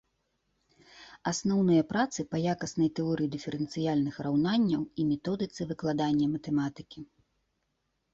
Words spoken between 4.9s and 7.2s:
і методыцы выкладання матэматыкі.